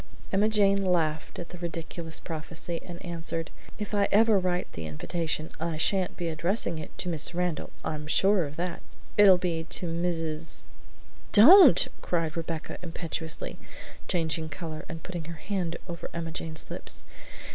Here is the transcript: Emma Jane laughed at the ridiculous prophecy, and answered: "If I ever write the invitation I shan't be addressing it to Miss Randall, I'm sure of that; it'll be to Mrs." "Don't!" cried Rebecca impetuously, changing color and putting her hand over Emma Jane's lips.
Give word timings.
Emma 0.33 0.49
Jane 0.49 0.83
laughed 0.83 1.37
at 1.37 1.49
the 1.49 1.59
ridiculous 1.59 2.19
prophecy, 2.19 2.81
and 2.83 2.99
answered: 3.05 3.51
"If 3.77 3.93
I 3.93 4.07
ever 4.11 4.39
write 4.39 4.73
the 4.73 4.87
invitation 4.87 5.51
I 5.59 5.77
shan't 5.77 6.17
be 6.17 6.27
addressing 6.27 6.79
it 6.79 6.97
to 6.97 7.07
Miss 7.07 7.35
Randall, 7.35 7.69
I'm 7.85 8.07
sure 8.07 8.45
of 8.45 8.55
that; 8.55 8.81
it'll 9.15 9.37
be 9.37 9.65
to 9.65 9.85
Mrs." 9.85 10.63
"Don't!" 11.33 11.87
cried 12.01 12.35
Rebecca 12.35 12.79
impetuously, 12.81 13.59
changing 14.07 14.49
color 14.49 14.85
and 14.89 15.03
putting 15.03 15.25
her 15.25 15.35
hand 15.35 15.77
over 15.87 16.09
Emma 16.15 16.31
Jane's 16.31 16.65
lips. 16.71 17.05